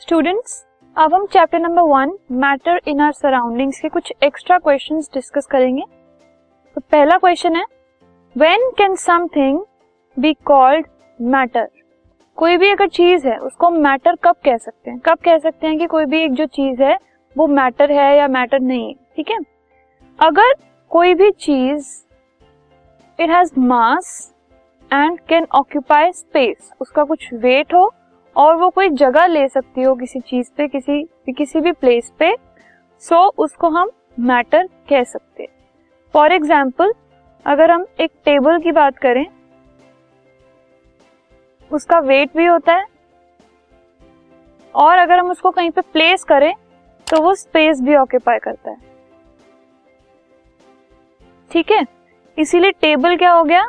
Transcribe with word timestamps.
Students 0.00 0.52
अब 0.96 1.14
हम 1.14 1.26
chapter 1.26 1.58
number 1.58 1.82
one 1.82 2.12
matter 2.32 2.80
in 2.88 3.00
our 3.00 3.12
surroundings 3.12 3.80
के 3.80 3.88
कुछ 3.88 4.12
एक्स्ट्रा 4.24 4.56
क्वेश्चंस 4.58 5.10
डिस्कस 5.14 5.46
करेंगे। 5.46 5.82
तो 6.76 6.80
पहला 6.80 7.16
क्वेश्चन 7.18 7.56
है 7.56 7.64
when 8.36 8.70
can 8.78 8.94
something 8.94 9.60
be 10.16 10.32
called 10.44 10.86
matter 11.20 11.68
कोई 12.38 12.56
भी 12.56 12.70
अगर 12.70 12.88
चीज़ 12.88 13.26
है, 13.28 13.36
उसको 13.38 13.70
मैटर 13.70 14.16
कब 14.24 14.36
कह 14.44 14.56
सकते 14.56 14.90
हैं? 14.90 14.98
कब 14.98 15.18
कह 15.24 15.38
सकते 15.38 15.66
हैं 15.66 15.78
कि 15.78 15.86
कोई 15.86 16.04
भी 16.04 16.22
एक 16.22 16.32
जो 16.32 16.46
चीज़ 16.46 16.82
है, 16.82 16.98
वो 17.36 17.46
मैटर 17.46 17.92
है 17.92 18.16
या 18.18 18.28
मैटर 18.28 18.60
नहीं 18.60 18.88
है, 18.88 18.94
ठीक 19.16 19.30
है? 19.30 19.38
अगर 20.18 20.54
कोई 20.90 21.14
भी 21.14 21.30
चीज़ 21.30 21.94
it 23.18 23.30
has 23.30 23.52
mass 23.60 24.34
and 24.90 25.20
can 25.20 25.46
occupy 25.52 26.12
space 26.12 26.72
उसका 26.80 27.04
कुछ 27.04 27.32
वेट 27.34 27.74
हो 27.74 27.90
और 28.36 28.56
वो 28.56 28.68
कोई 28.70 28.88
जगह 28.90 29.26
ले 29.26 29.46
सकती 29.48 29.82
हो 29.82 29.94
किसी 29.94 30.20
चीज़ 30.20 30.50
पे, 30.56 30.68
किसी 30.68 31.32
किसी 31.32 31.60
भी 31.60 31.72
प्लेस 31.72 32.12
पे 32.18 32.34
सो 33.02 33.16
so 33.16 33.32
उसको 33.38 33.68
हम 33.70 33.90
मैटर 34.20 34.66
कह 34.88 35.02
सकते 35.04 35.42
हैं। 35.42 35.50
फॉर 36.14 36.32
एग्ज़ाम्पल 36.32 36.92
अगर 37.46 37.70
हम 37.70 37.86
एक 38.00 38.10
टेबल 38.24 38.58
की 38.60 38.72
बात 38.72 38.98
करें, 38.98 39.26
उसका 41.70 41.98
वेट 42.00 42.36
भी 42.36 42.46
होता 42.46 42.74
है, 42.74 42.84
और 44.74 44.98
अगर 44.98 45.18
हम 45.18 45.30
उसको 45.30 45.50
कहीं 45.50 45.70
पे 45.70 45.80
प्लेस 45.82 46.24
करें 46.24 46.52
तो 47.06 47.20
वो 47.22 47.34
स्पेस 47.36 47.80
भी 47.80 47.94
ऑक्यूपाई 47.96 48.38
करता 48.38 48.70
है। 48.70 48.76
ठीक 51.50 51.70
है? 51.72 51.84
इसीलिए 52.38 52.70
टेबल 52.72 53.16
क्या 53.16 53.32
हो 53.32 53.42
गया? 53.44 53.68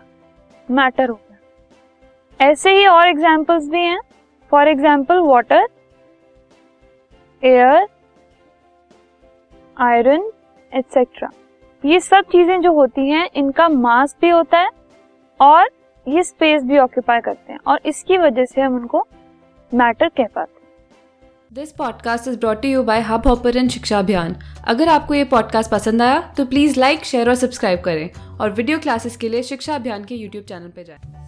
मैटर 0.69 1.09
हो 1.09 1.15
गया। 1.15 2.49
ऐसे 2.49 2.71
ही 2.71 2.85
और 2.87 3.07
एग्जाम्पल्स 3.07 3.67
भी 3.69 3.79
हैं। 3.79 3.99
For 4.51 4.67
example 4.67 5.19
water 5.21 5.67
air 7.43 7.87
iron 9.77 10.31
etcetera 10.71 11.29
ये 11.83 11.99
सब 11.99 12.25
चीज़ें 12.31 12.61
जो 12.61 12.73
होती 12.73 13.09
हैं, 13.09 13.29
इनका 13.35 13.67
मास 13.69 14.15
भी 14.21 14.29
होता 14.29 14.59
है 14.59 14.69
और 15.39 15.69
ये 16.07 16.23
स्पेस 16.23 16.63
भी 16.63 16.77
ऑक्यूपाई 16.77 17.21
करते 17.21 17.53
हैं 17.53 17.59
और 17.67 17.79
इसकी 17.85 18.17
वजह 18.17 18.45
से 18.45 18.61
हम 18.61 18.75
उनको 18.75 19.05
मैटर 19.71 20.09
कह 20.09 20.27
पाते 20.35 20.51
हैं। 20.53 20.59
This 21.53 21.71
podcast 21.71 22.27
is 22.27 22.37
brought 22.39 22.65
you 22.65 22.83
by 22.83 23.01
Hubhopper 23.27 23.67
Shiksha 23.67 23.99
Abhiyan 23.99 24.35
अगर 24.67 24.89
आपको 24.89 25.13
ये 25.13 25.23
पॉडकास्ट 25.31 25.71
पसंद 25.71 26.01
आया 26.01 26.19
तो 26.37 26.45
प्लीज़ 26.45 26.79
लाइक 26.79 27.05
शेयर 27.05 27.29
और 27.29 27.35
सब्सक्राइब 27.35 27.81
करें 27.85 28.37
और 28.39 28.51
वीडियो 28.51 28.79
क्लासेस 28.79 29.17
के 29.17 29.29
लिए 29.29 29.43
शिक्षा 29.43 29.75
अभियान 29.75 30.05
के 30.05 30.15
यूट्यूब 30.15 30.43
चैनल 30.43 30.69
पर 30.69 30.83
जाएँ। 30.83 31.20